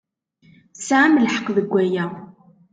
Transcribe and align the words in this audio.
Tesɛam 0.75 1.13
lḥeqq 1.25 1.47
deg 1.57 1.67
waya. 1.71 2.05